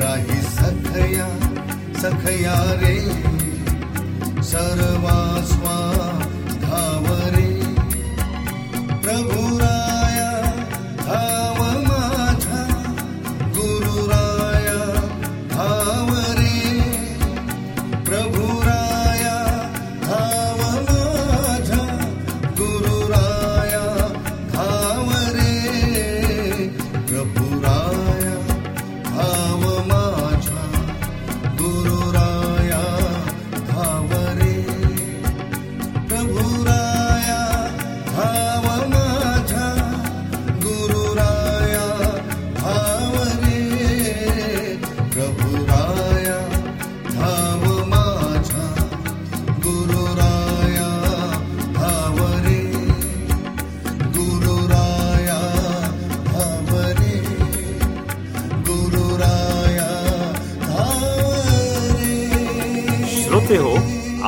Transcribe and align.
राही 0.00 0.40
सखया 0.42 1.28
सखया 2.02 2.56
रे 2.80 2.96
सर्वास्वा 4.50 5.76
धावरे। 6.64 7.48
प्रभू 9.04 9.55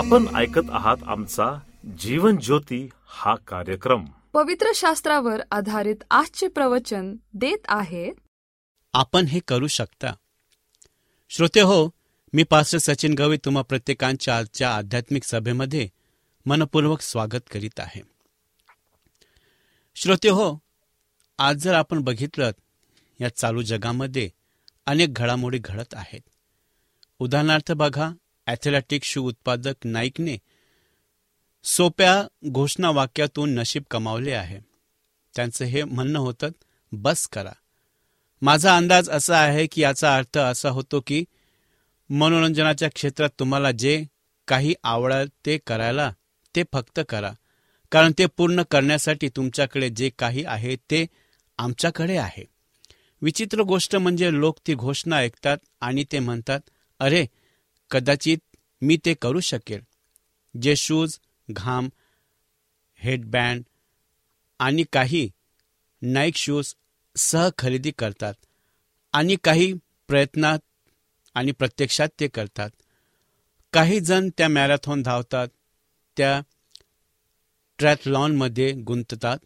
आपण 0.09 0.37
ऐकत 0.37 0.71
आहात 0.71 0.97
आमचा 1.07 1.61
जीवन 1.99 2.37
ज्योती 2.37 2.89
हा 3.07 3.35
कार्यक्रम. 3.35 4.05
पवित्र 4.33 4.67
शास्त्रावर 4.75 5.41
आधारित 5.51 5.97
आजचे 6.11 6.49
प्रवचन 6.49 7.17
देत 7.33 7.59
आहेत 7.69 8.15
आपण 8.93 9.25
हे 9.25 9.41
करू 9.41 9.67
शकता. 9.67 10.13
श्रोते 11.31 11.61
हो 11.61 11.91
मी 12.33 12.43
पास्टर 12.43 12.79
सचिन 12.79 13.15
गवई 13.15 13.37
तुम्हा 13.37 13.63
प्रत्येकांच्या 13.63 14.37
आजच्या 14.37 14.77
आध्यात्मिक 14.77 15.25
सभेमध्ये 15.25 15.89
मनपूर्वक 16.47 17.01
स्वागत 17.01 17.51
करीत 17.51 17.81
आहे. 17.81 18.03
श्रोते 19.97 20.29
हो 20.29 20.59
आज 21.39 21.57
जर 21.57 21.75
आपण 21.75 22.01
बघितलं 22.01 22.51
या 23.21 23.37
चालू 23.37 23.63
जगामध्ये 23.63 24.31
अनेक 24.87 25.15
घडामोडी 25.15 25.59
घडत 25.65 25.95
आहेत. 25.95 26.23
उदाहरणार्थ 27.19 27.73
बघा 27.73 28.11
ॲथलेटिक 28.49 29.05
शू 29.05 29.23
उत्पादक 29.23 29.87
नाईकने 29.87 30.37
सोप्या 31.65 32.23
घोषणा 32.51 32.91
वाक्यातून 32.91 33.55
नशीब 33.55 33.83
कमावले 33.91 34.33
आहे. 34.33 34.59
त्यांचं 35.35 35.65
हे 35.65 35.83
म्हणणं 35.85 36.19
होतं 36.19 36.51
बस 36.93 37.27
करा. 37.29 37.53
माझा 38.43 38.77
अंदाज 38.77 39.11
असा 39.11 39.39
आहे 39.39 39.67
की 39.67 39.81
याचा 39.81 40.17
अर्थ 40.17 40.39
असा 40.39 40.71
होतो 40.71 41.01
की 41.07 41.25
मनोरंजनाच्या 42.11 42.89
क्षेत्रात 42.95 43.31
तुम्हाला 43.39 43.71
जे 43.71 44.05
काही 44.49 44.75
आवडेल 44.83 45.29
ते 45.47 45.59
करायला 45.67 46.11
ते 46.55 46.63
फक्त 46.73 47.01
करा. 47.09 47.33
कारण 47.93 48.13
ते 48.19 48.27
पूर्ण 48.27 48.63
करण्यासाठी 48.71 49.29
तुमच्याकडे 49.29 49.89
जे 49.89 50.11
काही 50.19 50.45
आहे 50.45 50.77
ते 50.91 51.05
आमच्याकडे 51.59 52.17
आहे. 52.17 52.45
विचित्र 53.23 53.63
गोष्ट 53.63 53.97
म्हणजे 53.97 54.33
लोक 54.33 54.59
ती 54.67 54.75
घोषणा 54.75 55.17
ऐकतात 55.17 55.59
आणि 55.81 56.05
ते 56.13 56.19
म्हणतात 56.19 56.61
अरे 57.01 57.27
कदाचित 57.91 58.39
मी 58.83 58.97
ते 59.05 59.15
करू 59.15 59.41
शकेल. 59.41 59.81
जे 60.55 60.75
शूज 60.77 61.19
घाम 61.49 61.89
हेडबँड 63.01 63.63
आणि 64.61 64.85
काही 64.93 65.29
नाईक 66.03 66.37
शूज 66.37 66.75
सह 67.17 67.49
खरेदी 67.59 67.91
करतात 67.99 68.35
आणि 69.15 69.37
काही 69.45 69.73
प्रयत्नात 70.09 70.59
आणि 71.35 71.53
प्रत्यक्षात 71.53 72.09
ते 72.21 72.29
करतात. 72.29 72.71
काही 73.73 74.01
जण 74.01 74.29
त्या 74.39 74.49
मॅरेथॉन 74.49 75.03
धावतात 75.03 75.49
त्या 76.17 76.41
ट्रॅथलॉनमध्ये 77.79 78.73
गुंततात 78.87 79.39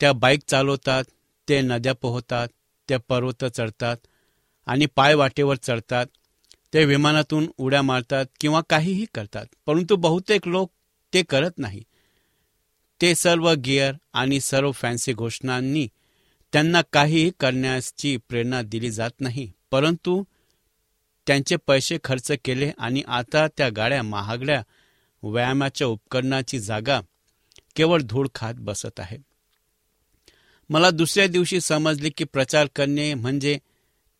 त्या 0.00 0.12
बाईक 0.12 0.40
चालवतात 0.48 1.04
ते 1.48 1.60
नद्या 1.60 1.92
पोहतात 1.94 2.48
त्या 2.88 2.98
पर्वत 2.98 3.44
चढतात 3.44 3.96
आणि 4.66 4.86
पाय 4.86 5.14
वाटेवर 5.14 5.56
चढतात. 5.56 6.06
ते 6.74 6.84
विमानातून 6.84 7.46
उड्या 7.58 7.82
मारतात 7.82 8.26
किंवा 8.40 8.60
काहीही 8.60 9.06
करतात 9.14 9.46
परंतु 9.66 9.96
बहुतेक 9.96 10.48
लोक 10.48 10.72
ते 11.14 11.22
करत 11.22 11.58
नाही. 11.58 11.82
ते 13.00 13.14
सर्व 13.14 13.52
गिअर 13.52 13.92
आणि 14.12 14.40
सर्व 14.40 14.72
फॅन्सी 14.72 15.12
घोषणांनी 15.12 15.88
त्यांना 16.52 16.82
काहीही 16.92 17.30
करण्याची 17.40 18.16
प्रेरणा 18.16 18.62
दिली 18.62 18.90
जात 18.90 19.20
नाही 19.20 19.50
परंतु 19.70 20.22
त्यांचे 21.26 21.56
पैसे 21.56 21.98
खर्च 22.04 22.32
केले 22.44 22.70
आणि 22.78 23.02
आता 23.06 23.46
त्या 23.56 23.68
गाड्या 23.68 24.02
महागड्या 24.02 24.62
व्यायामाच्या 25.22 25.86
उपकरणाची 25.86 26.58
जागा 26.58 27.00
केवळ 27.76 28.00
धूळ 28.04 28.28
खात 28.34 28.54
बसत 28.58 29.00
आहे. 29.00 29.18
मला 30.70 30.90
दुसऱ्या 30.90 31.26
दिवशी 31.26 31.60
समजले 31.60 32.10
की 32.10 32.24
प्रचार 32.24 32.66
करणे 32.76 33.14
म्हणजे 33.14 33.58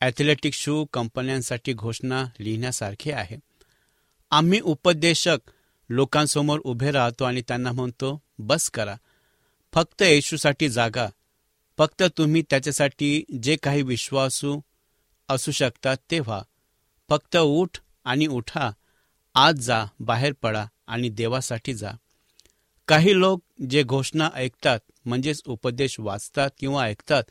ॲथलेटिक 0.01 0.55
शू 0.55 0.85
कंपन्यांसाठी 0.93 1.73
घोषणा 1.73 2.25
लिहिण्यासारखी 2.41 3.11
आहे. 3.11 3.37
आम्ही 4.31 4.61
उपदेशक 4.61 5.39
लोकांसमोर 5.91 6.61
उभे 6.65 6.91
राहतो 6.91 7.25
आणि 7.25 7.43
त्यांना 7.49 7.73
म्हणतो 7.73 8.23
बस 8.39 8.71
करा. 8.71 8.97
फक्त 9.73 10.03
येशूसाठी 10.03 10.69
जागा. 10.69 11.09
फक्त 11.79 12.03
तुम्ही 12.19 12.43
त्याच्यासाठी 12.51 13.25
जे 13.43 13.57
काही 13.57 13.83
विश्वासू 13.83 14.61
असू 15.29 15.51
शकतात 15.51 15.97
ते 16.11 16.21
व्हा 16.21 16.43
फक्त 17.09 17.37
उठ 17.37 17.79
आणि 18.05 18.27
उठा. 18.27 18.71
आज 19.35 19.55
जा 19.55 19.85
बाहेर 20.01 20.33
पडा 20.43 20.67
आणि 20.87 21.09
देवासाठी 21.09 21.75
जा. 21.75 21.91
काही 22.89 23.19
लोक 23.19 23.43
जे 23.71 23.83
घोषणा 23.83 24.31
ऐकतात 24.35 24.81
म्हणजेच 25.05 25.43
उपदेश 25.47 26.01
वाचतात 26.01 26.51
किंवा 26.59 26.85
ऐकतात 26.85 27.23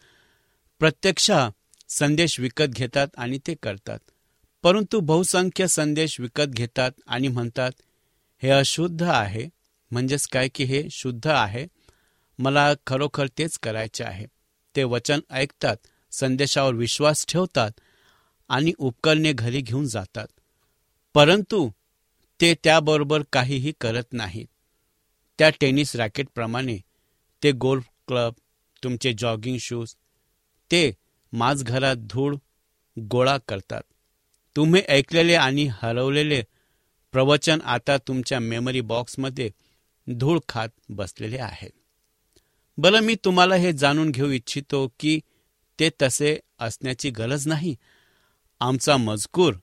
प्रत्यक्ष 0.79 1.31
संदेश 1.89 2.39
विकत 2.39 2.63
घेतात 2.63 3.07
आणि 3.17 3.39
ते 3.47 3.55
करतात. 3.63 3.99
परंतु 4.63 4.99
बहुसंख्य 4.99 5.67
संदेश 5.67 6.19
विकत 6.19 6.47
घेतात 6.47 6.91
आणि 7.07 7.27
म्हणतात 7.27 7.71
हे 8.43 8.49
अशुद्ध 8.49 9.03
आहे 9.03 9.49
म्हणजेच 9.91 10.27
काय 10.27 10.49
की 10.55 10.63
हे 10.63 10.89
शुद्ध 10.91 11.27
आहे? 11.27 11.67
मला 12.39 12.73
खरोखर 12.87 13.27
तेच 13.37 13.57
करायचे 13.57 14.03
आहे. 14.03 14.25
ते 14.75 14.83
वचन 14.83 15.19
ऐकतात 15.29 15.77
संदेशावर 16.11 16.73
विश्वास 16.73 17.25
ठेवतात 17.25 17.71
आणि 18.49 18.73
उपकरणे 18.77 19.33
घरी 19.33 19.61
घेऊन 19.61 19.85
जातात. 19.85 20.27
परंतु 21.13 21.69
ते 22.41 22.55
त्याबरोबर 22.63 23.21
काहीही 23.33 23.73
करत 23.81 24.13
नाहीत. 24.13 24.45
त्या 25.37 25.49
टेनिस 25.49 25.95
रॅकेटप्रमाणे 25.95 26.77
ते 27.43 27.51
गोल्फ 27.51 27.85
क्लब 28.07 28.33
तुमचे 28.83 29.13
जॉगिंग 29.13 29.57
शूज 29.57 29.93
ते 30.71 30.91
माझघरात 31.33 31.95
धूळ 31.95 32.35
गोळा 32.99 33.37
करतात. 33.47 33.81
तुम्ही 34.55 34.81
ऐकलेले 34.89 35.35
आणि 35.35 35.69
हरवलेले 35.71 36.43
प्रवचन 37.11 37.61
आता 37.61 37.97
तुमच्या 37.97 38.39
मेमरी 38.39 38.81
बॉक्समध्ये 38.81 39.51
धूळ 40.07 40.39
खात 40.49 40.69
बसलेले 40.89 41.37
आहेत. 41.37 41.69
बरं 42.77 42.99
मी 42.99 43.15
तुम्हाला 43.15 43.55
हे 43.55 43.73
जाणून 43.73 44.11
घेऊ 44.11 44.29
इच्छितो 44.29 44.87
की 44.99 45.19
ते 45.79 45.89
तसे 46.01 46.39
असण्याची 46.59 47.09
गरज 47.09 47.47
नाही. 47.47 47.75
आमचा 48.59 48.97
मजकूर 48.97 49.53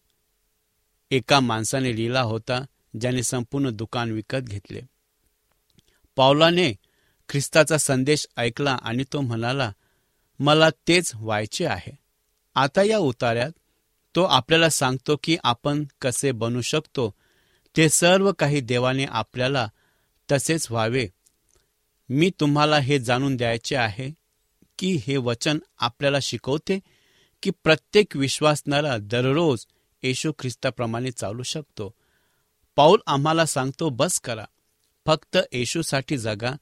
एका 1.10 1.40
माणसाने 1.40 1.96
लिहिला 1.96 2.20
होता 2.20 2.64
ज्याने 3.00 3.22
संपूर्ण 3.22 3.70
दुकान 3.70 4.10
विकत 4.10 4.43
घेतले. 4.43 4.81
पावलाने 6.17 6.72
ख्रिस्ताचा 7.28 7.78
संदेश 7.78 8.26
ऐकला 8.37 8.76
आणि 8.82 9.05
तो 9.12 9.20
म्हणाला 9.20 9.72
मला 10.38 10.70
तेच 10.70 11.14
व्हायचे 11.14 11.66
आहे. 11.66 11.98
आता 12.54 12.82
या 12.82 12.98
उतार्यात 12.98 13.50
तो 14.16 14.25
आपल्याला 14.25 14.70
सांगतो 14.70 15.16
की 15.22 15.36
आपण 15.44 15.84
कसे 16.00 16.32
बनू 16.32 16.60
शकतो. 16.60 17.14
ते 17.76 17.88
सर्व 17.88 18.32
काही 18.32 18.60
देवाने 18.60 19.04
आपल्याला 19.04 19.69
तसेच 20.32 20.66
व्हावे. 20.70 21.08
मी 22.08 22.31
तुम्हाला 22.40 22.78
हे 22.78 22.98
जाणून 22.98 23.36
द्यायचे 23.36 23.76
आहे 23.76 24.10
की 24.78 24.98
हे 25.06 25.16
वचन 25.16 25.58
आपल्याला 25.78 26.20
शिकवते 26.20 26.81
की 27.42 27.50
प्रत्येक 27.50 28.16
विश्वासणारा 28.16 28.96
दररोज 29.00 29.66
येशू 30.02 30.32
ख्रिस्ताप्रमाणे 30.38 31.10
चालू 31.10 31.42
शकतो. 31.42 31.94
पाऊल 32.76 33.00
आम्हाला 33.06 33.46
सांगतो 33.46 33.88
बस 33.88 34.20
करा. 34.20 34.44
फक्त 35.06 35.36
येशूसाठी 35.52 36.19
जगा 36.19 36.52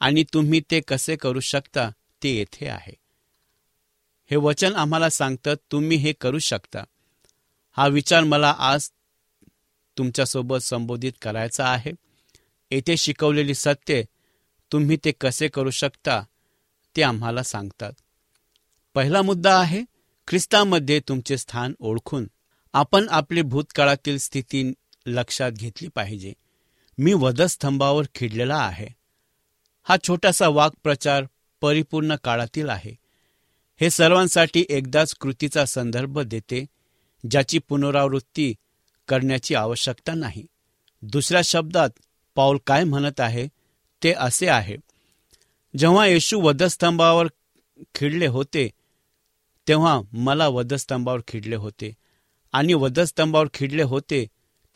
आणि 0.00 0.24
तुम्ही 0.34 0.60
ते 0.70 0.80
कसे 0.80 1.16
करू 1.16 1.40
शकता 1.40 1.90
ते 2.22 2.36
येथे 2.36 2.68
आहे. 2.68 2.99
हे 4.30 4.36
वचन 4.36 4.76
आम्हाला 4.76 5.10
सांगतं 5.10 5.54
तुम्ही 5.72 5.96
हे 5.96 6.12
करू 6.12 6.38
शकता. 6.38 6.84
हा 7.72 7.86
विचार 7.86 8.24
मला 8.24 8.54
आज 8.58 8.90
तुमच्यासोबत 9.98 10.56
संबोधित 10.56 11.12
करायचा 11.22 11.66
आहे. 11.66 11.92
येथे 12.70 12.96
शिकवलेली 12.96 13.54
सत्य 13.54 14.02
तुम्ही 14.72 14.98
ते 15.04 15.12
कसे 15.12 15.48
करू 15.48 15.70
शकता 15.70 16.24
ते 16.96 17.02
आम्हाला 17.02 17.42
सांगतात. 17.42 17.92
पहिला 18.94 19.22
मुद्दा 19.22 19.60
आहे 19.60 19.82
ख्रिस्तामध्ये 20.28 21.00
तुमचे 21.00 21.38
स्थान 21.38 21.74
ओळखून. 21.78 22.26
आपण 22.72 23.08
आपली 23.10 23.42
भूतकाळातील 23.42 24.18
स्थिती 24.18 24.72
लक्षात 25.06 25.52
घेतली 25.52 25.88
पाहिजे. 25.88 26.32
मी 26.98 27.12
वधस्तंभावर 27.12 28.04
खिडलेला 28.14 28.56
आहे. 28.56 28.86
हा 29.82 29.96
छोटासा 30.08 30.48
वाक्प्रचार 30.48 31.24
परिपूर्ण 31.60 32.14
काळातील 32.14 32.68
आहे. 32.68 32.99
हे 33.80 33.90
सर्वांसाठी 33.90 34.64
एकदाच 34.68 35.14
कृतीचा 35.14 35.64
संदर्भ 35.64 36.18
देते 36.20 36.64
ज्याची 37.30 37.58
पुनरावृत्ती 37.58 38.54
करण्याची 39.08 39.54
आवश्यकता 39.54 40.14
नाही. 40.14 40.46
दुसऱ्या 41.02 41.42
शब्दात 41.44 41.90
पाऊल 42.34 42.58
काय 42.66 42.84
म्हणत 42.84 43.20
आहे 43.20 43.48
ते 44.02 44.12
असे 44.12 44.48
आहे. 44.48 44.76
जेव्हा 45.78 46.06
येशू 46.06 46.40
वधस्तंभावर 46.40 47.26
खिडले 47.94 48.26
होते 48.26 48.70
तेव्हा 49.68 50.00
मला 50.12 50.48
वधस्तंभावर 50.48 51.20
खिडले 51.28 51.56
होते. 51.56 51.92
आणि 52.52 52.74
वधस्तंभावर 52.74 53.46
खिडले 53.54 53.82
होते 53.82 54.26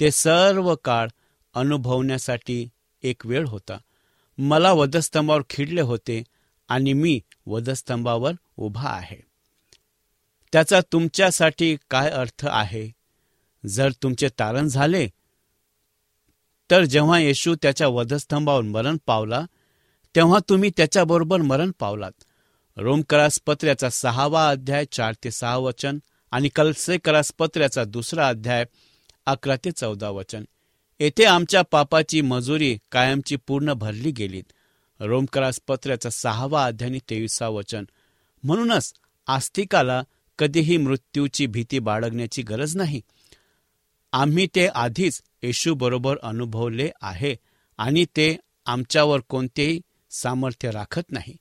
ते 0.00 0.11
सर्व 0.11 0.75
काळ 0.75 1.08
अनुभवण्यासाठी 1.54 2.68
एक 3.02 3.26
वेळ 3.26 3.46
होता. 3.46 3.78
मला 4.38 4.73
वधस्तंभावर 4.73 5.42
खिडले 5.50 5.80
होते 5.80 6.23
आणि 6.68 6.92
मी 6.92 7.20
वधस्तंभावर 7.46 8.32
उभा 8.56 8.88
आहे. 8.90 9.20
त्याचा 10.52 10.80
तुमच्यासाठी 10.92 11.76
काय 11.90 12.10
अर्थ 12.10 12.46
आहे? 12.50 12.90
जर 13.66 13.92
तुमचे 14.02 14.28
तारण 14.28 14.68
झाले 14.68 15.06
तर 16.70 16.84
जेव्हा 16.84 17.18
येशू 17.20 17.54
त्याच्या 17.62 17.88
वधस्तंभावर 17.88 18.62
मरण 18.62 18.96
पावला 19.06 19.44
तेव्हा 20.14 20.38
तुम्ही 20.48 20.70
त्याच्याबरोबर 20.76 21.40
मरण 21.42 21.70
पावलात. 21.78 22.12
रोमकरास 22.76 23.38
पत्र्याचा 23.46 23.90
सहावा 23.90 24.48
अध्याय 24.48 24.84
चार 24.92 25.14
ते 25.24 25.30
सहा 25.30 25.56
वचन 25.56 25.98
आणि 26.30 26.48
कलसे 26.48 26.96
पत्र्याचा 27.38 27.84
दुसरा 27.84 28.28
अध्याय 28.28 28.64
अकरा 29.26 29.56
ते 29.64 29.70
चौदा 29.70 30.10
वचन. 30.10 30.44
येथे 31.00 31.24
आमच्या 31.24 31.62
पापाची 31.62 32.20
मजुरी 32.20 32.78
कायमची 32.92 33.36
पूर्ण 33.36 33.72
भरली 33.72 34.10
गेलीत. 34.10 34.52
रोमकरास 35.04 35.61
पत्र्याचा 35.66 36.11
सहावा 36.11 36.64
अध्याय 36.64 36.99
तेविसा 37.11 37.49
वचन. 37.49 37.84
म्हणूनच 38.42 38.92
आस्तिकाला 39.26 40.02
कधीही 40.38 40.76
मृत्यूची 40.76 41.46
भीती 41.46 41.78
बाळगण्याची 41.78 42.42
गरज 42.42 42.76
नाही. 42.76 43.00
आम्ही 44.12 44.49
ते 44.54 44.66
आधीच 44.66 45.23
येशू 45.42 45.75
बरोबर 45.75 46.16
अनुभवले 46.23 46.90
आहे 47.00 47.37
आणि 47.78 48.04
ते 48.04 48.37
आमच्यावर 48.66 49.20
कोणतेही 49.20 49.80
सामर्थ्य 50.11 50.70
राखत 50.70 51.02
नाही. 51.11 51.37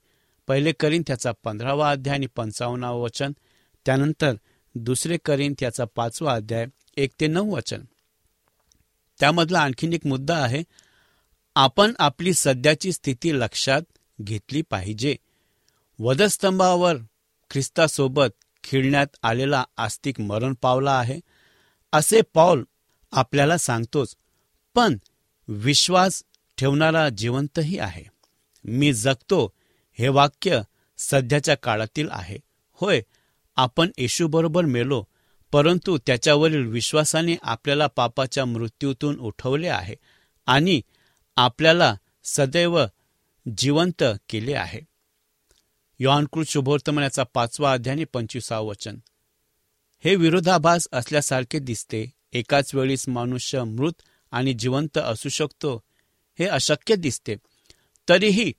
पहिले 0.48 0.72
करीन 0.72 1.04
त्याचा 1.08 1.32
पंधरावा 1.44 1.92
अध्याय 1.92 2.16
आणि 2.16 2.28
पंचावन्नावं 2.36 3.02
वचन 3.02 3.32
त्यानंतर 3.86 4.34
दुसरे 4.76 5.18
करीन 5.26 5.54
त्याचा 5.60 5.86
पाचवा 5.96 6.34
अध्याय 6.34 6.66
एक 6.98 7.10
ते 7.20 7.28
नऊ 7.28 7.56
वचन. 7.56 7.82
त्यामधला 9.20 9.60
आणखीन 9.60 9.94
एक 9.94 10.06
मुद्दा 10.06 10.36
आहे 10.36 10.64
आपण 11.56 11.94
आपली 12.00 12.34
सध्याची 12.34 12.92
स्थिती 12.92 13.40
लक्षात 13.40 13.82
घेतली 14.22 14.62
पाहिजे. 14.62 15.16
वधस्तंभावर 16.00 16.96
ख्रिस्तासोबत 17.52 18.30
खिळण्यात 18.64 19.08
आलेला 19.24 19.64
आस्तिक 19.78 20.22
मरण 20.22 20.54
पावला 20.62 20.92
आहे 20.92 21.20
असे 21.94 22.22
पॉल 22.34 22.64
आपल्याला 23.12 23.58
सांगतोच. 23.58 24.16
पण 24.76 24.98
विश्वास 25.48 26.24
ठेवणारा 26.58 27.10
जिवंतही 27.10 27.80
आहे. 27.80 28.04
मी 28.66 28.94
जगतो 28.94 29.54
हे 30.00 30.08
वाक्य 30.08 30.62
सध्याच्या 30.98 31.56
काळातील 31.56 32.08
आहे. 32.12 32.38
होय 32.74 33.02
आपण 33.56 33.90
येशूबरोबर 33.98 34.66
मेलो 34.66 35.04
परंतु 35.52 35.98
त्याच्यावरील 35.98 36.66
विश्वासाने 36.66 37.36
आपल्याला 37.42 37.88
पापाच्या 37.88 38.46
मृत्यूतून 38.46 39.20
उठवले 39.20 39.68
आहे 39.68 39.96
आणि 40.46 40.82
आपल्याला 41.36 41.96
सदैव 42.24 42.80
जिवंत 43.58 44.04
केले 44.30 44.54
आहे. 44.54 44.82
योहानकृत 46.00 46.46
शुभोर्तमनाचा 46.46 47.24
पाचवा 47.24 47.74
अध्याय 47.74 48.04
पंचवीसावं 48.04 48.68
वचन. 48.68 48.98
हे 50.04 50.16
विरोधाभास 50.16 50.88
असल्यासारखे 50.92 51.60
दिसते. 51.60 52.06
एकाच 52.34 52.76
वेळीस 52.76 53.10
मनुष्य 53.10 53.64
मृत 53.64 53.94
आणि 54.32 54.54
जिवंत 54.54 54.98
असू 54.98 55.30
शकतो 55.30 55.84
हे 56.40 56.46
अशक्य 56.46 56.96
दिसते. 56.96 57.36
तरीही 58.10 58.54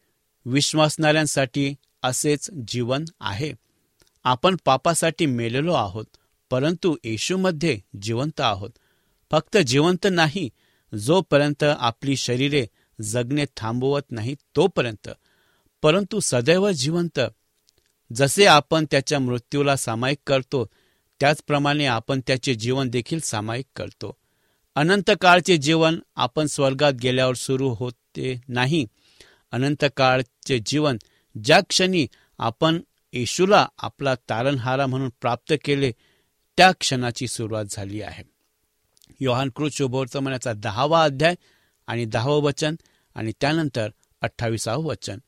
विश्वासणाऱ्यांसाठी 0.44 1.74
असेच 2.02 2.50
जीवन 2.68 3.04
आहे. 3.20 3.52
आपण 4.24 4.56
पापासाठी 4.64 5.26
मेलेलो 5.26 5.72
आहोत 5.72 6.06
परंतु 6.50 6.96
येशूमध्ये 7.04 7.80
जिवंत 8.02 8.40
आहोत. 8.40 8.70
फक्त 9.30 9.58
जिवंत 9.58 10.06
नाही 10.12 10.50
जोपर्यंत 10.94 11.62
आपली 11.62 12.16
शरीरे 12.16 12.66
जगणे 13.02 13.44
थांबवत 13.56 14.02
नाही 14.10 14.34
तोपर्यंत. 14.56 15.08
परंतु 15.82 16.20
सदैव 16.20 16.70
जिवंत. 16.70 17.20
जसे 18.12 18.46
आपण 18.46 18.84
त्याच्या 18.90 19.18
मृत्यूला 19.18 19.76
सामायिक 19.76 20.18
करतो 20.26 20.70
त्याचप्रमाणे 21.20 21.86
आपण 21.86 22.20
त्याचे 22.26 22.54
जीवन 22.54 22.88
देखील 22.88 23.20
सामायिक 23.20 23.66
करतो. 23.76 24.16
अनंत 24.74 25.10
काळचे 25.20 25.56
जीवन 25.56 25.98
आपण 26.16 26.46
स्वर्गात 26.46 26.92
गेल्यावर 26.92 27.34
सुरू 27.34 27.68
होते 27.68 28.40
नाही. 28.48 28.86
अनंत 29.52 29.84
काळचे 29.96 30.58
जीवन 30.66 30.96
ज्या 31.44 31.60
क्षणी 31.68 32.06
आपण 32.38 32.80
येशूला 33.12 33.68
आपला 33.78 34.14
तारणहारा 34.14 34.86
म्हणून 34.86 35.10
प्राप्त 35.20 35.54
केले 35.64 35.92
त्या 36.56 36.72
क्षणाची 36.72 37.28
सुरुवात 37.28 37.64
झाली 37.70 38.02
आहे. 38.02 38.33
योहान 39.20 39.50
क्रुज 39.56 39.72
शुभवर्तमानाचा 39.72 40.52
दहावा 40.52 41.04
अध्याय 41.04 41.34
आणि 41.86 42.04
दहावं 42.04 42.42
वचन 42.42 42.74
आणि 43.14 43.32
त्यानंतर 43.40 43.90
अठ्ठावीसावं 44.20 44.84
वचन. 44.84 45.18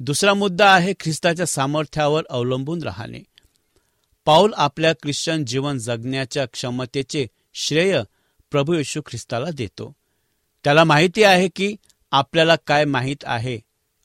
दुसरा 0.00 0.34
मुद्दा 0.34 0.74
आहे 0.74 0.92
ख्रिस्ताच्या 1.00 1.46
सामर्थ्यावर 1.46 2.22
अवलंबून 2.30 2.82
राहणे. 2.82 3.20
पाऊल 4.24 4.52
आपल्या 4.56 4.92
ख्रिश्चन 4.92 5.44
जीवन 5.44 5.78
जगण्याच्या 5.78 6.46
क्षमतेचे 6.46 7.26
श्रेय 7.54 8.02
प्रभू 8.50 8.74
येशू 8.74 9.00
ख्रिस्ताला 9.00 9.50
देतो. 9.50 9.92
त्याला 10.64 10.84
माहिती 10.84 11.22
आहे 11.22 11.48
की 11.48 11.76
आपल्याला 12.10 12.56
काय 12.56 12.84
माहीत 12.84 13.24
आहे 13.24 13.60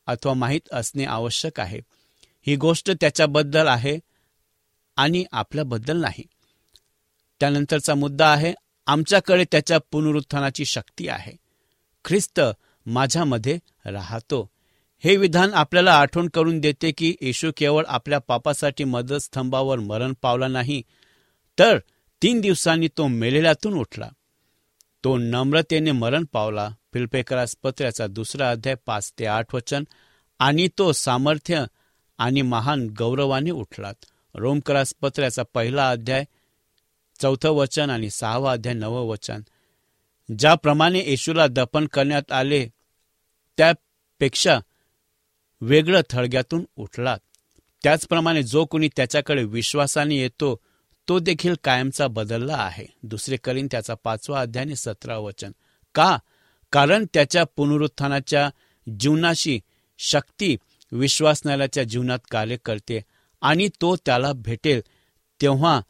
अथवा 0.08 0.34
माहीत 0.34 0.62
असणे 0.72 1.06
आवश्यक 1.06 1.60
आहे. 1.60 1.80
ही 2.48 2.56
गोष्ट 2.56 2.92
त्याच्याबद्दल 2.92 3.68
आहे 3.68 4.00
आणि 4.96 5.26
आपल्याबद्दल 5.32 6.02
नाही. 6.02 6.24
त्यानंतरचा 7.40 7.96
मुद्दा 7.96 8.28
आहे 8.28 8.54
आमच्याकडे 8.92 9.46
त्याच्या 9.52 9.78
पुनरुत्थानाची 9.92 10.66
शक्ती 10.66 11.08
आहे. 11.08 11.34
ख्रिस्त 12.06 12.42
माझ्यामध्ये 12.86 13.60
राहतो. 13.86 14.50
हे 15.04 15.18
विधान 15.18 15.54
आपल्याला 15.54 15.94
आठवण 15.94 16.28
करून 16.28 16.60
देते 16.60 16.92
की 16.92 17.16
येशू 17.22 17.52
केवळ 17.58 17.84
आपल्या 17.88 18.20
पापासाठी 18.20 18.84
मदतस्तंभावर 18.84 19.80
मरण 19.80 20.14
पावला 20.22 20.48
नाही 20.48 20.84
तर 21.60 21.78
तीन 22.24 22.42
दिवसांनी 22.42 22.88
तो 22.88 23.08
मेलेल्यातून 23.08 23.74
उठला. 23.74 24.10
तो 25.04 25.18
नम्रतेने 25.18 25.92
मरण 25.92 26.24
पावला. 26.34 26.70
फिल्पेकरास 26.94 27.56
पत्र्याचा 27.64 28.08
दुसरा 28.08 28.52
अध्याय 28.52 28.76
पाच 28.86 29.14
ते 29.20 29.26
आठ 29.26 29.56
वचन 29.56 29.84
आणि 30.40 30.70
तो 30.78 30.92
सामर्थ्य 30.92 31.66
आणि 32.18 32.42
महान 32.42 32.88
गौरवाने 32.98 33.52
उठलात. 33.52 34.06
रोमकरास 34.36 34.94
पत्र्याचा 35.02 35.44
पहिला 35.54 35.90
अध्याय 35.90 36.26
चौथं 37.22 37.50
वचन 37.50 37.90
आणि 37.90 38.10
सहावा 38.10 38.52
अध्याय 38.52 38.76
नवं 38.76 39.08
वचन. 39.08 39.42
ज्याप्रमाणे 40.40 41.00
येशूला 41.00 41.48
दफन 41.48 41.88
करण्यात 41.88 42.32
आले 42.32 42.70
त्यापेक्षा 43.58 44.60
वेगळं 45.62 46.02
थळग्यातून 46.10 46.66
उठलात. 46.76 47.20
त्याचप्रमाणे 47.84 48.44
जो 48.44 48.66
कोणी 48.66 48.90
त्याच्याकडे 48.96 49.44
विश्वासाने 49.44 50.16
येतो 50.16 50.60
तो 51.08 51.20
देखील 51.20 51.56
कायमचा 51.64 52.08
बदलला 52.08 52.56
आहे. 52.56 52.86
दुसरे 53.04 53.38
करीन 53.38 53.68
त्याचा 53.72 53.94
पाचवा 54.04 54.42
अध्याय 54.42 54.76
सतरा 54.76 55.18
वचन. 55.18 55.52
का? 55.96 56.18
कारण 56.72 57.06
त्याच्या 57.14 57.44
पुनरुत्थानाच्या 57.56 58.50
जीवनाशी 59.00 59.60
शक्ती 60.00 60.58
विश्वासनालयाच्या 60.92 61.84
जीवनात 61.84 62.20
कार्य 62.32 62.58
करते 62.66 63.02
आणि 63.42 63.70
तो 63.82 63.96
त्याला 63.96 64.34
भेटेल 64.34 64.82
तेव्हा 65.42 65.82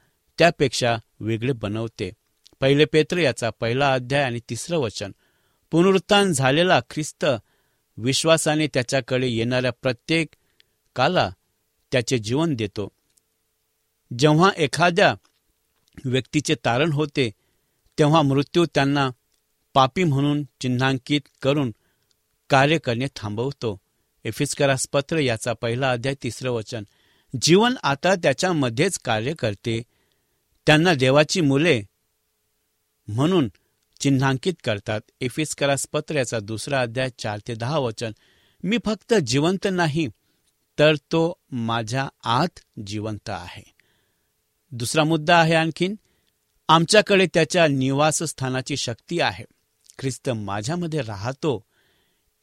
त्यापेक्षा 0.41 0.97
वेगळे 1.19 1.51
बनवते. 1.51 2.11
पहिले 2.59 2.85
पेत्र 2.85 3.17
याचा 3.17 3.49
पहिला 3.49 3.93
अध्याय 3.93 4.23
आणि 4.23 4.39
तिसरं 4.49 4.77
वचन. 4.77 5.11
पुनरुत्थान 5.71 6.33
झालेला 6.33 6.79
ख्रिस्त 6.89 7.25
विश्वासाने 7.97 8.67
त्याच्याकडे 8.67 9.27
येणाऱ्या 9.27 9.71
प्रत्येक 9.71 10.27
काला 10.95 11.31
त्याचे 11.91 12.17
जीवन 12.17 12.55
देतो. 12.55 12.89
जेव्हा 14.19 14.51
एखाद्या 14.57 15.15
व्यक्तीचे 16.05 16.55
तारण 16.55 16.91
होते 16.91 17.31
तेव्हा 17.99 18.21
मृत्यू 18.21 18.65
त्यांना 18.65 19.09
पापी 19.73 20.03
म्हणून 20.03 20.43
चिन्हांकित 20.43 21.21
करून 21.41 21.73
कार्य 22.49 22.77
करणे 22.77 23.05
थांबवतो. 23.15 23.81
एफिस्करास 24.23 24.87
पत्र 24.93 25.17
याचा 25.17 25.53
पहिला 25.53 25.91
अध्याय 25.91 26.15
तिसरं 26.23 26.51
वचन. 26.51 26.83
जीवन 27.41 27.75
आता 27.83 28.15
त्याच्यामध्येच 28.15 28.99
कार्य 28.99 29.33
करते 29.33 29.81
त्यांना 30.65 30.93
देवाची 30.93 31.41
मुले 31.41 31.81
म्हणून 33.07 33.51
चिन्हांकित 33.99 34.53
करतात. 34.63 35.01
एफिस्करास 35.21 35.87
पत्र 35.91 36.15
याचा 36.15 36.39
दुसरा 36.39 36.81
अध्याय 36.81 37.09
चार 37.19 37.39
ते 37.47 37.55
दहा 37.55 37.77
वचन. 37.77 38.11
मी 38.63 38.77
फक्त 38.85 39.13
जिवंत 39.13 39.67
नाही 39.71 40.07
तर 40.79 40.95
तो 40.95 41.33
माझ्या 41.51 42.07
आत 42.23 42.59
जिवंत 42.87 43.29
आहे. 43.29 43.63
दुसरा 44.71 45.03
मुद्दा 45.03 45.39
आहे 45.39 45.53
आणखीन 45.53 45.95
आमच्याकडे 46.69 47.27
त्याच्या 47.33 47.67
निवासस्थानाची 47.67 48.77
शक्ती 48.77 49.19
आहे. 49.19 49.45
ख्रिस्त 49.99 50.29
माझ्यामध्ये 50.29 51.01
राहतो. 51.01 51.65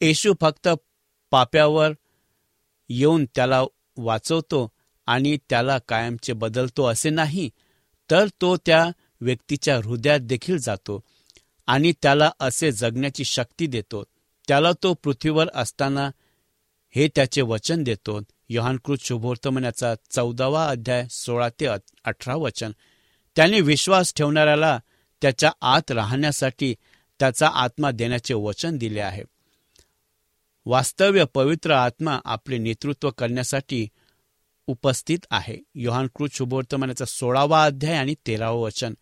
येशू 0.01 0.33
फक्त 0.41 0.69
पाप्यावर 1.31 1.91
येऊन 2.89 3.25
त्याला 3.25 3.61
वाचवतो 3.97 4.71
आणि 5.05 5.37
त्याला 5.49 5.77
कायमचे 5.77 6.33
बदलतो 6.33 6.85
असे 6.85 7.09
नाही. 7.09 7.49
तर 8.11 8.27
तो 8.41 8.57
त्या 8.57 8.85
व्यक्तीच्या 9.21 9.77
हृदयात 9.77 10.19
देखील 10.19 10.57
जातो 10.57 11.01
आणि 11.67 11.93
त्याला 12.01 12.31
असे 12.39 12.71
जगण्याची 12.71 13.23
शक्ती 13.23 13.67
देतो. 13.67 14.03
त्याला 14.47 14.71
तो 14.83 14.93
पृथ्वीवर 14.93 15.47
असताना 15.53 16.09
हे 16.95 17.07
त्याचे 17.07 17.41
वचन 17.41 17.83
देतो. 17.83 18.19
योहानकृत 18.49 18.97
शुभोर्तमनाचा 19.01 19.93
चौदावा 20.11 20.67
अध्याय 20.67 21.07
सोळा 21.09 21.49
ते 21.49 21.65
अठरा 22.03 22.35
वचन. 22.35 22.71
त्याने 23.35 23.61
विश्वास 23.61 24.13
ठेवणाऱ्याला 24.13 24.79
त्याच्या 25.21 25.51
आत 25.61 25.91
राहण्यासाठी 25.91 26.75
त्याचा 27.19 27.47
आत्मा 27.47 27.91
देण्याचे 27.91 28.33
वचन 28.33 28.77
दिले 28.77 28.99
आहे. 28.99 29.23
वास्तव्य 30.65 31.25
पवित्र 31.33 31.71
आत्मा 31.71 32.19
आपले 32.25 32.57
नेतृत्व 32.57 33.09
करण्यासाठी 33.09 33.87
उपस्थित 34.69 35.19
आहे. 35.31 35.57
योहानकृत 35.75 36.29
शुभवर्तमानाचा 36.33 37.05
सोळावा 37.05 37.63
अध्याय 37.65 37.95
आणि 37.95 38.15
तेरावं 38.27 38.61
वचन. 38.61 38.93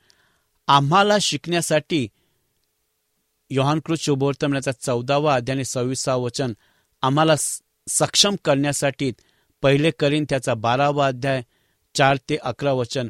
आम्हाला 0.67 1.17
शिकण्यासाठी 1.21 2.07
योहानकृत 3.49 3.97
शुभवर्तमानाचा 3.97 4.71
चौदावा 4.71 5.35
अध्याय 5.35 5.55
आणि 5.57 5.65
सव्वीसावं 5.65 6.23
वचन 6.23 6.53
आम्हाला 7.01 7.35
सक्षम 7.87 8.35
करण्यासाठी 8.45 9.11
पहिले 9.61 9.91
करीन 9.91 10.25
त्याचा 10.29 10.53
बारावा 10.53 11.07
अध्याय 11.07 11.41
चार 11.95 12.17
ते 12.29 12.35
अकरा 12.35 12.73
वचन. 12.73 13.09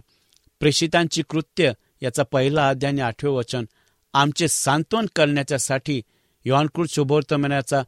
प्रेषितांची 0.60 1.24
कृत्य 1.30 1.72
याचा 2.02 2.24
पहिला 2.24 2.70
अध्याय 2.70 2.92
आणि 2.92 3.02
आठवे 3.02 3.30
वचन. 3.30 3.66
आमचे 4.14 4.48
सांत्वन 4.48 5.06
करण्याच्यासाठी 5.16 6.02
योहानकृत 6.46 6.88
शुभवर्तमानाचा 6.90 7.82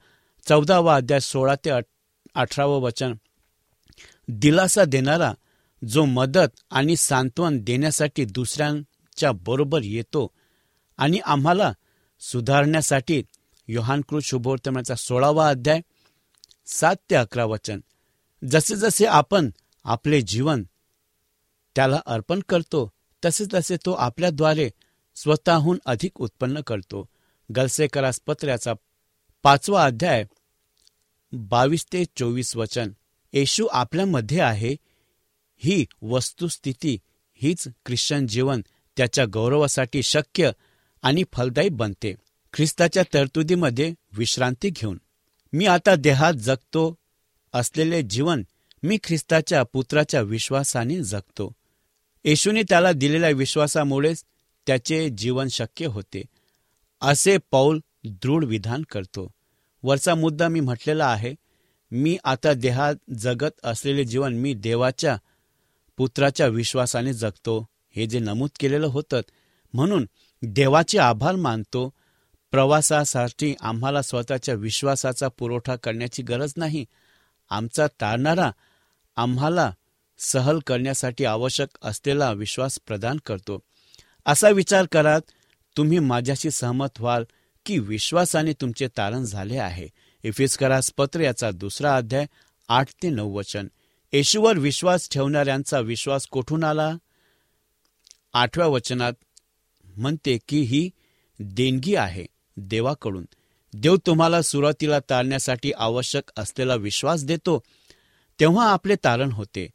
चौदावा 0.47 0.95
अध्याय 0.95 1.19
सोळा 1.19 1.55
ते 1.55 1.69
अठरावं 2.35 2.81
वचन. 2.81 3.13
दिलासा 4.29 4.85
देणारा 4.85 5.33
जो 5.87 6.05
मदत 6.05 6.61
आणि 6.71 6.95
सांत्वन 6.95 7.59
देण्यासाठी 7.63 8.25
दुसऱ्यांच्या 8.25 9.31
बरोबर 9.31 9.81
येतो 9.83 10.27
आणि 10.97 11.19
आम्हाला 11.25 11.71
सुधारण्यासाठी 12.19 13.23
योहानकृत 13.67 14.21
शुभवर्तमानाचा 14.23 14.95
सोळावा 14.95 15.49
अध्याय 15.49 15.81
सात 16.67 16.95
ते 17.09 17.15
अकरा 17.15 17.45
वचन 17.45 17.79
जसे 18.51 18.75
जसे 18.75 19.05
आपण 19.05 19.49
आपले 19.83 20.21
जीवन 20.21 20.63
त्याला 21.75 21.99
अर्पण 22.05 22.39
करतो 22.49 22.89
तसे 23.25 23.45
तसे 23.53 23.77
तो 23.85 23.91
आपल्याद्वारे 23.91 24.69
स्वतःहून 25.15 25.79
अधिक 25.85 26.21
उत्पन्न 26.21 26.61
करतो. 26.61 27.09
गलसेकरास 27.55 28.19
पत्र्याचा 28.27 28.73
पाचवा 29.43 29.85
अध्याय 29.85 30.23
बावीस 31.33 31.85
ते 31.93 32.05
चोवीस 32.05 32.55
वचन. 32.55 32.91
येशू 33.33 33.65
आपल्यामध्ये 33.65 34.39
आहे. 34.39 34.75
ही 35.57 35.85
वस्तुस्थिती 36.01 36.97
हीच 37.33 37.67
ख्रिश्चन 37.85 38.27
जीवन 38.27 38.61
त्याच्या 38.97 39.25
गौरवासाठी 39.33 40.03
शक्य 40.03 40.51
आणि 41.01 41.23
फलदायी 41.33 41.69
बनते. 41.69 42.15
ख्रिस्ताच्या 42.53 43.03
तरतुदीमध्ये 43.13 43.93
विश्रांती 44.11 44.69
घेऊन. 44.69 44.97
मी 45.53 45.65
आता 45.65 45.95
देहात 45.95 46.33
जगतो 46.33 46.95
असलेले 47.53 48.01
जीवन 48.01 48.43
मी 48.83 48.97
ख्रिस्ताच्या 49.03 49.63
पुत्राच्या 49.63 50.21
विश्वासाने 50.21 51.03
जगतो. 51.03 51.51
येशूने 52.25 52.61
त्याला 52.63 52.91
दिलेल्या 52.91 53.29
विश्वासामुळेच 53.29 54.23
त्याचे 54.67 55.09
जीवन 55.09 55.47
शक्य 55.47 55.85
होते. 55.85 56.21
असे 57.01 57.37
पौल 57.51 57.79
दृढ 58.03 58.45
विधान 58.45 58.81
करतो. 58.81 59.31
वरचा 59.83 60.15
मुद्दा 60.15 60.47
मी 60.47 60.59
म्हटलेला 60.59 61.07
आहे. 61.07 61.35
मी 61.91 62.17
आता 62.23 62.53
देहात 62.53 62.95
जगत 63.17 63.59
असलेले 63.63 64.03
जीवन 64.03 64.33
मी 64.33 64.53
देवाच्या 64.53 65.17
पुत्राच्या 65.97 66.47
विश्वासाने 66.47 67.13
जगतो. 67.13 67.65
हे 67.95 68.05
जे 68.05 68.19
नमूद 68.19 68.49
केलेलं 68.59 68.87
होतं 68.87 69.21
म्हणून 69.73 70.07
देवाचे 70.41 70.97
आभार 70.97 71.35
मानतो. 71.35 71.93
प्रवासासाठी 72.51 73.55
आम्हाला 73.61 74.01
स्वतःच्या 74.01 74.55
विश्वासाचा 74.55 75.27
पुरवठा 75.27 75.75
करण्याची 75.75 76.23
गरज 76.23 76.53
नाही. 76.57 76.85
आमचा 77.49 77.87
तारणारा 77.87 78.51
आम्हाला 79.15 79.71
सहल 80.19 80.59
करण्यासाठी 80.59 81.25
आवश्यक 81.25 81.77
असलेला 81.81 82.31
विश्वास 82.31 82.79
प्रदान 82.87 83.17
करतो. 83.25 83.59
असा 84.25 84.49
विचार 84.49 84.85
करात 84.91 85.21
तुम्ही 85.77 85.99
माझ्याशी 85.99 86.51
सहमत 86.51 86.99
व्हाल 86.99 87.23
की 87.65 87.79
विश्वासाने 87.79 88.53
तुमचे 88.53 88.87
तारण 88.87 89.23
झाले 89.23 89.57
आहे. 89.57 89.87
इफिस्करास 90.23 90.91
पत्र 90.97 91.19
याचा 91.19 91.51
दुसरा 91.51 91.95
अध्याय 91.95 92.25
आठ 92.67 92.87
ते 93.03 93.09
नऊ 93.09 93.33
वचन. 93.33 93.67
येशूवर 94.13 94.57
विश्वास 94.57 95.09
ठेवणाऱ्यांचा 95.09 95.79
विश्वास 95.79 96.27
कोठून 96.27 96.63
आला? 96.63 96.93
आठव्या 98.33 98.67
वचनात 98.67 99.13
म्हणते 99.83 100.37
की 100.47 100.61
ही 100.61 100.89
देणगी 101.39 101.95
आहे 101.95 102.25
देवाकडून. 102.57 103.25
देव 103.73 103.95
तुम्हाला 103.95 104.41
सुरुवातीला 104.41 104.99
तारण्यासाठी 104.99 105.71
आवश्यक 105.77 106.31
असलेला 106.37 106.75
विश्वास 106.75 107.25
देतो. 107.25 107.63
तेव्हा 108.39 108.71
आपले 108.71 108.95
तारण 108.95 109.31
होते. 109.31 109.69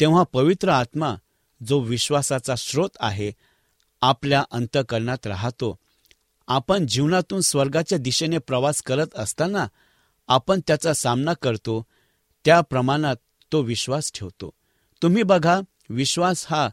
तेव्हा 0.00 0.22
पवित्र 0.22 0.68
आत्मा 0.68 1.14
जो 1.66 1.78
विश्वासाचा 1.78 2.56
स्रोत 2.56 2.90
आहे 3.00 3.32
आपल्या 4.00 4.44
अंतकरणात 4.50 5.26
राहतो. 5.26 5.78
आपण 6.48 6.86
जीवनातून 6.86 7.40
स्वर्गाच्या 7.40 7.98
दिशेने 7.98 8.38
प्रवास 8.38 8.82
करत 8.82 9.06
असताना 9.14 9.66
आपण 10.28 10.60
त्याचा 10.66 10.94
सामना 10.94 11.32
करतो 11.32 11.86
त्या 12.44 12.60
प्रमाणात 12.60 13.16
तो 13.52 13.60
विश्वास 13.60 14.12
ठेवतो. 14.12 14.50
तुम्ही 15.02 15.22
बघा 15.22 15.60
विश्वास 15.90 16.46
हा 16.48 16.68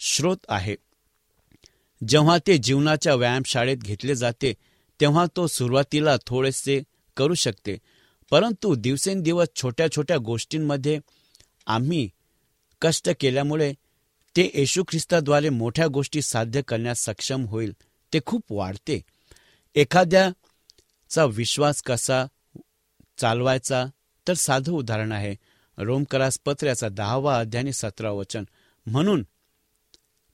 स्रोत 0.00 0.36
आहे. 0.48 0.76
जेव्हा 2.08 2.38
ते 2.46 2.58
जीवनाच्या 2.58 3.14
व्यायामशाळेत 3.14 3.76
घेतले 3.76 4.14
जाते 4.14 4.52
तेव्हा 5.00 5.26
तो 5.36 5.46
सुरुवातीला 5.46 6.16
थोडेसे 6.26 6.82
करू 7.16 7.34
शकते. 7.34 7.76
परंतु 8.30 8.74
दिवसेंदिवस 8.74 9.48
छोट्या 9.56 9.92
छोट्या 9.92 10.16
गोष्टींमध्ये 10.16 10.98
आम्ही 11.66 12.10
कष्ट 12.80 13.10
केल्यामुळे 13.20 13.74
ते 14.36 14.50
येशू 14.54 14.82
ख्रिस्ताद्वारे 14.88 15.48
मोठ्या 15.48 15.86
गोष्टी 15.86 16.22
साध्य 16.22 16.62
करण्यास 16.62 17.04
सक्षम 17.04 17.44
होईल. 17.44 17.74
ते 18.14 18.20
खूप 18.26 18.44
वाढते. 18.50 19.00
एखाद्याचा 19.74 21.24
विश्वास 21.24 21.82
कसा 21.82 22.26
चालवायचा? 23.18 23.86
तर 24.28 24.34
साधं 24.34 24.72
उदाहरण 24.72 25.12
आहे. 25.12 25.36
रोमकरास 25.78 26.38
पत्र्याचा 26.44 26.88
दहावा 26.88 27.38
अध्याय 27.38 27.72
सतरा 27.72 28.10
वचन. 28.10 28.44
म्हणून 28.86 29.26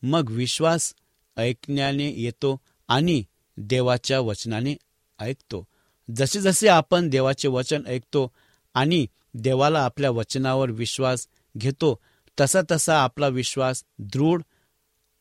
मग 0.03 0.31
विश्वास 0.31 0.95
ऐकण्याने 1.37 2.11
येतो 2.11 2.61
आणि 2.89 3.25
देवाच्या 3.57 4.21
वचनाने 4.21 4.77
ऐकतो. 5.19 5.67
जसे 6.15 6.41
जसे 6.41 6.69
आपण 6.69 7.09
देवाचे 7.09 7.49
वचन 7.49 7.87
ऐकतो 7.87 8.33
आणि 8.75 9.07
देवाला 9.35 9.85
आपल्या 9.85 10.11
वचनावर 10.11 10.71
विश्वास 10.71 11.29
घेतो 11.57 12.01
तसा 12.41 12.61
तसा 12.71 13.03
आपला 13.03 13.29
विश्वास 13.29 13.85
दृढ 13.99 14.43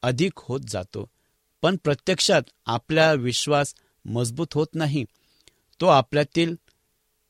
अधिक 0.01 0.31
होत 0.35 0.59
जातो. 0.67 1.09
पण 1.61 1.75
प्रत्यक्षात 1.83 2.41
आपला 2.65 3.13
विश्वास 3.13 3.75
मजबूत 4.05 4.53
होत 4.53 4.67
नाही. 4.73 5.05
तो 5.81 5.87
आपल्यातील 5.87 6.55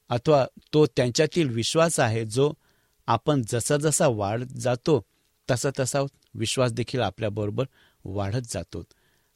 अथवा 0.09 0.45
तो 0.73 0.85
त्यांच्यातील 0.85 1.49
विश्वास 1.49 1.99
आहे 1.99 2.25
जो 2.25 2.53
आपण 3.07 3.41
जसा 3.47 3.77
जसा 3.77 4.07
वाढत 4.07 4.53
जातो 4.53 5.05
तसा 5.51 5.69
तसा 5.79 6.01
विश्वास 6.33 6.71
देखील 6.71 7.01
आपल्याबरोबर 7.01 7.65
वाढत 8.05 8.41
जातो. 8.49 8.83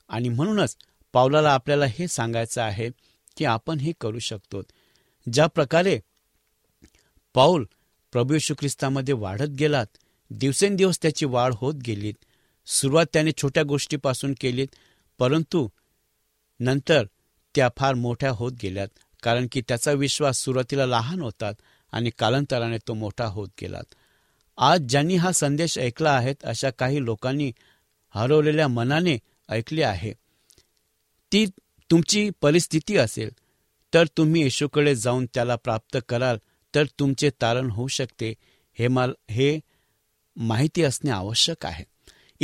आणि 0.09 0.29
म्हणूनच 0.29 0.77
पावलाला 1.13 1.53
आपल्याला 1.53 1.85
हे 1.85 2.07
सांगायचं 2.07 2.61
आहे 2.61 2.89
की 3.37 3.45
आपण 3.45 3.79
हे 3.79 3.93
करू 4.01 4.19
शकतो. 4.19 4.61
ज्या 5.33 5.47
प्रकारे 5.47 5.99
पाऊल 7.33 7.65
प्रभू 8.11 8.37
ख्रिस्तामध्ये 8.59 9.13
वाढत 9.13 9.49
गेलात 9.49 9.85
दिवसेंदिवस 10.31 11.01
त्याची 11.01 11.25
वाढ 11.25 11.53
होत 11.57 11.73
गेलीत 11.73 12.13
सुरुवात 12.65 13.05
त्याने 13.13 13.31
छोट्या 13.31 13.63
गोष्टीपासून 13.63 14.33
केलीत 14.41 14.67
परंतु 15.19 15.67
नंतर 16.59 17.05
त्या 17.55 17.69
फार 17.77 17.93
मोठ्या 17.93 18.29
होत 18.29 18.51
गेल्यात 18.63 18.87
कारण 19.23 19.47
की 19.51 19.61
त्याचा 19.61 19.91
विश्वास 19.91 20.37
सुरुवातीला 20.37 20.85
लहान 20.85 21.21
होतात 21.21 21.53
आणि 21.91 22.09
कालांतराने 22.09 22.77
तो 22.77 22.93
मोठा 22.93 23.25
होत 23.25 23.49
गेलात. 23.61 23.95
आज 24.57 24.81
ज्यांनी 24.81 25.15
हा 25.15 25.31
संदेश 25.31 25.77
ऐकला 25.79 26.11
आहे 26.11 26.33
अशा 26.43 26.69
काही 26.69 27.05
लोकांनी 27.05 27.51
हरवलेल्या 28.09 28.67
मनाने 28.67 29.17
ऐकले 29.49 29.83
आहे. 29.83 30.13
ती 31.31 31.45
तुमची 31.91 32.29
परिस्थिती 32.41 32.97
असेल 32.97 33.29
तर 33.93 34.07
तुम्ही 34.17 34.41
येशूकडे 34.41 34.95
जाऊन 34.95 35.25
त्याला 35.33 35.55
प्राप्त 35.55 35.97
कराल 36.09 36.37
तर 36.75 36.83
तुमचे 36.99 37.29
तारण 37.41 37.71
होऊ 37.71 37.87
शकते 37.87 38.33
हे 38.73 38.87
माल 38.87 39.13
हे 39.29 39.59
माहिती 40.35 40.83
असणे 40.83 41.11
आवश्यक 41.11 41.65
आहे. 41.65 41.92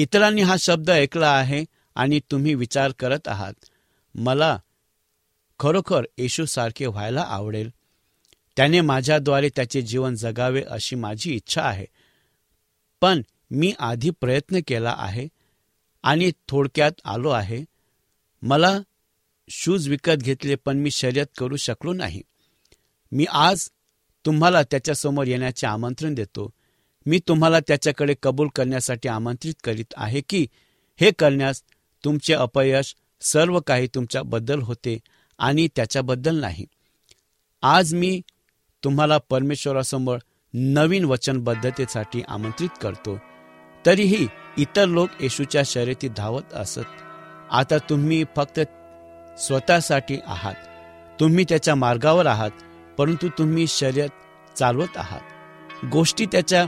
इतरांनी 0.01 0.41
हा 0.41 0.55
शब्द 0.59 0.89
ऐकला 0.89 1.31
आहे 1.31 1.65
आणि 1.95 2.19
तुम्ही 2.31 2.55
विचार 2.55 2.91
करत 2.99 3.27
आहात. 3.27 3.53
मला 4.15 4.59
खरोखर 5.59 6.03
येशूसारखे 6.17 6.85
व्हायला 6.85 7.21
आवडेल. 7.21 7.69
त्याने 8.57 8.81
माझ्याद्वारे 8.81 9.49
त्याचे 9.55 9.81
जीवन 9.81 10.15
जगावे 10.15 10.63
अशी 10.69 10.95
माझी 10.95 11.35
इच्छा 11.35 11.61
आहे. 11.61 11.85
पण 13.01 13.21
मी 13.51 13.73
आधी 13.79 14.09
प्रयत्न 14.09 14.59
केला 14.67 14.95
आहे 14.97 15.27
आणि 16.03 16.31
थोडक्यात 16.47 16.91
आलो 17.05 17.29
आहे. 17.29 17.65
मला 18.41 18.79
शूज 19.49 19.89
विकत 19.89 20.17
घेतले 20.17 20.55
पण 20.55 20.77
मी 20.77 20.91
शर्यत 20.91 21.27
करू 21.37 21.55
शकलो 21.55 21.93
नाही. 21.93 22.21
मी 23.11 23.25
आज 23.25 23.69
तुम्हाला 24.25 24.63
त्याच्यासमोर 24.63 25.27
येण्याचे 25.27 25.67
आमंत्रण 25.67 26.13
देतो. 26.13 26.49
मी 27.05 27.19
तुम्हाला 27.27 27.59
त्याच्याकडे 27.59 28.15
कबूल 28.23 28.47
करण्यासाठी 28.47 29.09
आमंत्रित 29.09 29.53
करीत 29.63 29.93
आहे 29.97 30.21
की 30.21 30.47
हे 31.01 31.11
करण्यास 31.11 31.63
तुमचे 32.05 32.33
अपयश 32.33 32.95
सर्व 33.21 33.59
काही 33.59 33.87
तुमच्याबद्दल 33.87 34.61
होते 34.61 34.97
आणि 35.37 35.67
त्याच्याबद्दल 35.75 36.39
नाही. 36.39 36.65
आज 37.61 37.93
मी 37.93 38.21
तुम्हाला 38.83 39.17
परमेश्वरासमोर 39.29 40.17
नवीन 40.53 41.05
वचनबद्धतेसाठी 41.05 42.21
आमंत्रित 42.27 42.69
करतो. 42.81 43.17
तरीही 43.85 44.27
इतर 44.57 44.85
लोक 44.85 45.09
येशूच्या 45.21 45.61
शर्यतीत 45.65 46.09
धावत 46.17 46.53
असत. 46.53 46.79
आता 47.51 47.77
तुम्ही 47.77 48.23
फक्त 48.35 48.59
स्वतःसाठी 49.39 50.17
आहात. 50.25 50.55
तुम्ही 51.19 51.45
त्याच्या 51.49 51.75
मार्गावर 51.75 52.25
आहात 52.25 52.51
परंतु 52.97 53.27
तुम्ही 53.37 53.67
शर्यत 53.67 54.09
चालवत 54.57 54.97
आहात. 54.97 55.21
गोष्टी 55.85 56.25
त्याच्या 56.25 56.65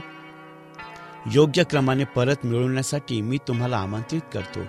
योग्य 1.26 1.64
क्रमाने 1.64 2.04
परत 2.04 2.44
मिळवण्यासाठी 2.44 3.20
मी 3.20 3.38
तुम्हाला 3.48 3.76
आमंत्रित 3.76 4.20
करतो. 4.34 4.60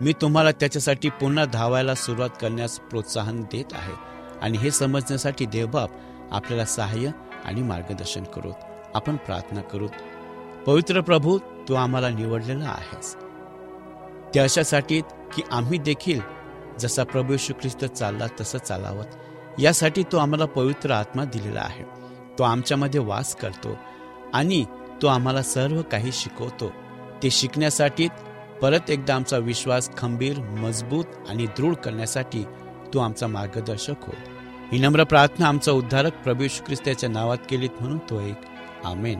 मी 0.00 0.12
तुम्हाला 0.12 0.50
त्याच्यासाठी 0.50 1.08
पुन्हा 1.10 1.44
धावायला 1.44 1.94
सुरुवात 1.94 2.30
करण्यास 2.40 2.78
प्रोत्साहन 2.80 3.40
देत 3.42 3.72
आहे 3.72 3.92
आणि 4.42 4.58
हे 4.58 4.70
समजण्यासाठी 4.70 5.46
देवबाप 5.46 5.90
आपल्याला 6.30 6.64
सहाय्य 6.64 7.10
आणि 7.44 7.62
मार्गदर्शन 7.62 8.24
करू 8.24 8.52
आपण 8.94 9.16
प्रार्थना 9.16 9.60
करू 9.60 9.88
पवित्र 10.66 11.00
प्रभू 11.00 11.38
तू 11.68 11.74
आम्हाला 11.74 12.08
निवडलेला 12.08 12.68
आहेस. 12.68 13.16
ते 14.34 14.40
अशासाठी 14.40 15.00
की 15.34 15.42
आम्ही 15.50 15.78
देखील 15.78 16.20
जसा 16.80 17.04
प्रभू 17.04 17.32
यशू 17.32 17.54
ख्रिस्त 17.60 17.84
चालला 17.84 18.26
तसं 18.40 18.58
चालावं. 18.58 19.04
यासाठी 19.58 20.02
तो 20.02 20.16
आम्हाला 20.16 20.44
पवित्र 20.44 20.90
आत्मा 20.90 21.24
दिलेला 21.24 21.60
आहे. 21.60 21.84
तो 22.38 22.42
आमच्यामध्ये 22.42 23.00
वास 23.00 23.36
करतो 23.36 23.76
आणि 24.34 24.64
तो 25.02 25.06
आम्हाला 25.06 25.42
सर्व 25.42 25.82
काही 25.82 26.12
शिकवतो. 26.12 26.72
ते 27.22 27.30
शिकण्यासाठी 27.30 28.08
परत 28.62 28.90
एकदा 28.90 29.14
आमचा 29.14 29.38
विश्वास 29.38 29.90
खंबीर 29.96 30.38
मजबूत 30.38 31.04
आणि 31.28 31.46
दृढ 31.46 31.74
करण्यासाठी 31.74 32.44
तू 32.94 32.98
आमचा 32.98 33.26
मार्गदर्शक 33.26 33.94
हो 34.00 34.12
ही 34.72 34.78
नम्र 34.78 35.04
प्रार्थना 35.04 35.48
आमचा 35.48 35.72
उद्धारक 35.72 36.12
प्रभू 36.22 36.42
येशू 36.42 36.64
ख्रिस्ताच्या 36.66 37.08
नावात 37.08 37.38
केलीत 37.50 37.70
म्हणून 37.80 37.98
तो 37.98 38.20
एक 38.20 38.40
आमेन. 38.84 39.18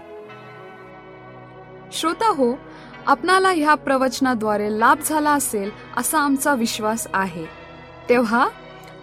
श्रोता 1.93 2.29
हो 2.29 2.59
आपणाला 3.07 3.49
ह्या 3.49 3.75
प्रवचनाद्वारे 3.75 4.79
लाभ 4.81 4.99
झाला 5.05 5.31
असेल 5.31 5.71
असा 5.97 6.19
आमचा 6.19 6.55
विश्वास 6.55 7.07
आहे. 7.15 7.45
तेव्हा 8.09 8.49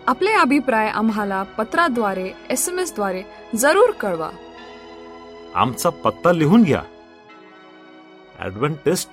आपले 0.08 0.32
अभिप्राय 0.32 0.90
आम्हाला 0.90 1.44
पत्राद्वारे 1.44 2.32
एस 2.50 2.70
एम 2.70 2.80
एसद्वारे 2.80 3.24
जरूर 3.56 3.92
कळवा. 3.92 4.30
आमचा 5.56 5.90
पत्ता 5.90 6.32
लिहून 6.32 6.64
घ्या. 6.64 6.84
Adventist 8.40 9.10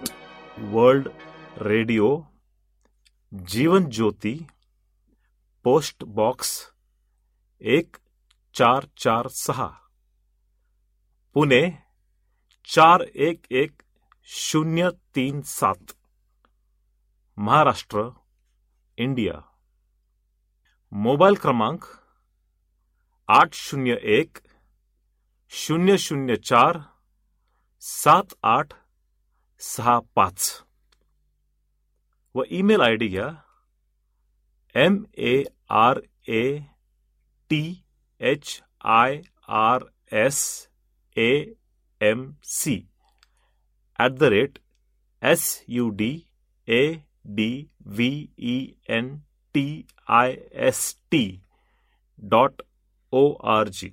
World 0.58 1.08
Radio 1.56 2.20
Jeevan 3.46 3.90
Jyoti 3.90 4.46
post 5.64 6.04
box 6.04 6.72
एक 7.60 7.96
चार 8.54 8.86
चार 8.96 9.28
सहा. 9.28 9.70
पुणे 11.34 11.70
चार 12.64 13.00
एक 13.14 13.40
एक 13.50 13.82
शून्य 14.24 14.90
तीन 15.16 15.40
सात. 15.40 15.92
महाराष्ट्र 17.36 18.08
इंडिया. 18.96 19.40
मोबाईल 20.92 21.34
क्रमांक 21.34 21.84
आठ 23.28 23.48
शून्य 23.52 23.96
एक 24.02 24.38
शून्य 25.52 25.96
शून्य 25.98 26.36
चार, 26.36 26.78
सात 27.82 28.34
आठ, 28.44 28.72
सहा 29.60 29.98
पाच। 30.16 30.42
व 32.34 32.42
ईमेल 32.58 32.80
आय 32.80 32.94
डी 32.96 33.06
घ्या 33.08 33.28
M 34.74 35.02
A 35.18 35.42
R 35.78 36.00
A 36.28 36.42
T 37.50 37.62
H 38.20 38.60
I 38.98 39.20
R 39.60 39.84
S 40.24 40.38
A 41.16 41.30
M 42.00 42.30
C 42.48 42.76
at 43.98 44.12
the 44.18 44.30
rate 44.34 44.58
S 45.22 45.46
U 45.68 45.88
D 46.02 46.12
A 46.68 46.82
D 47.36 47.50
V 47.86 48.10
E 48.52 48.58
N 48.96 49.16
T 49.54 49.66
I 50.20 50.36
S 50.68 50.94
T 51.10 51.24
dot 52.22 52.62
O 53.12 53.30
R 53.56 53.68
G 53.80 53.92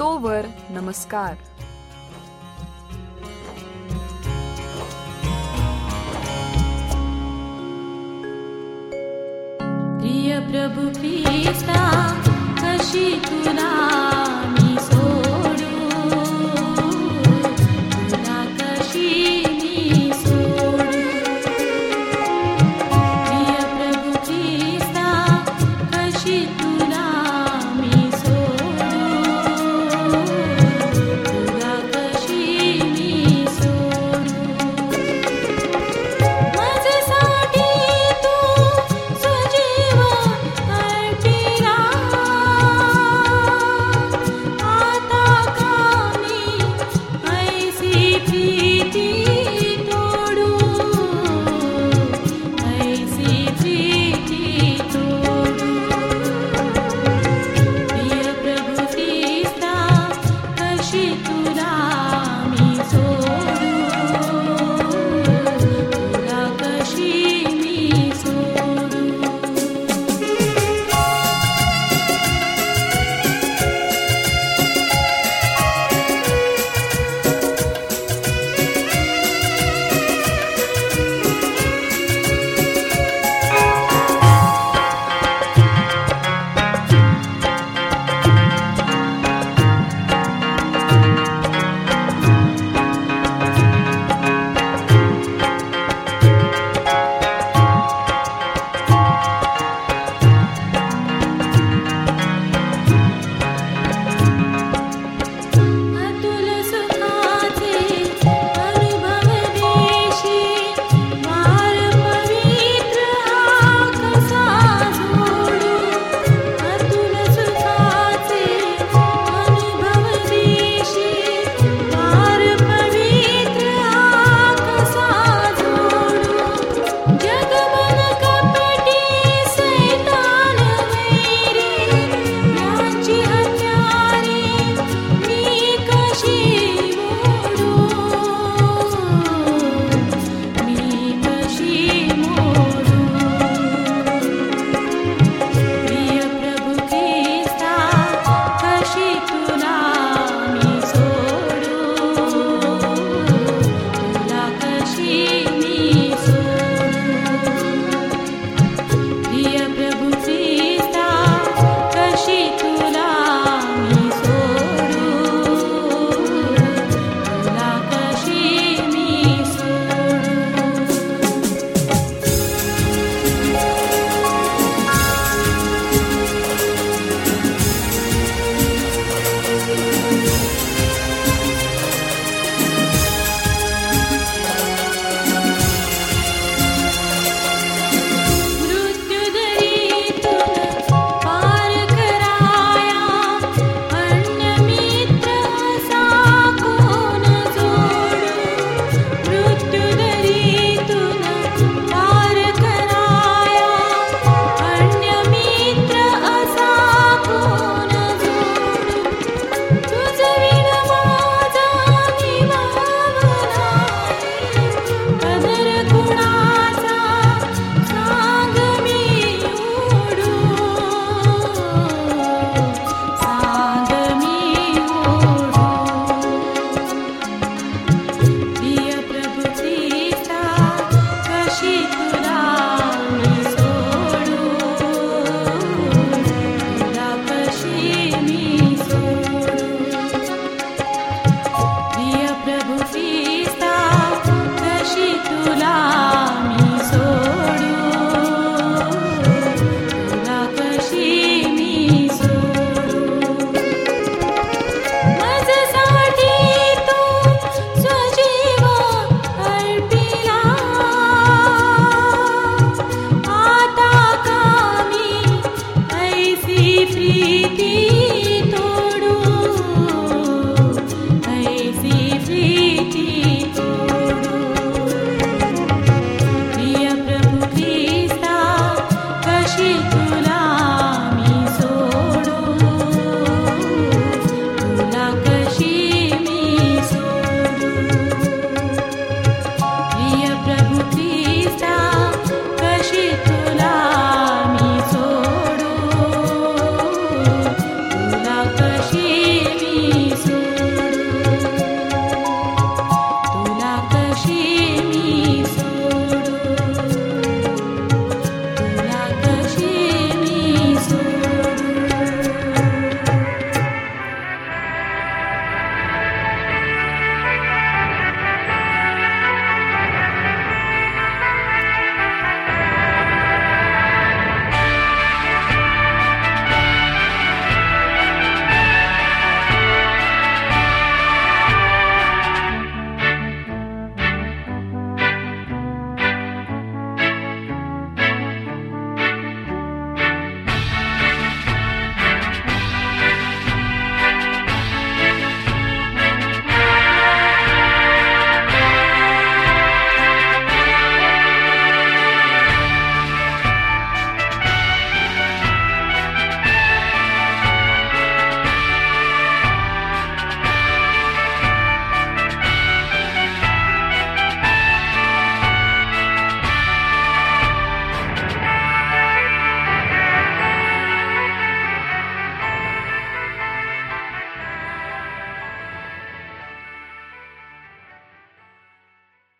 तोवर 0.00 0.46
नमस्कार. 0.70 1.34
प्रिय 10.00 10.40
प्रभु 10.40 11.00
ख्रिस्ता 11.00 12.12
कशी 12.62 13.20
तुला 13.20 14.09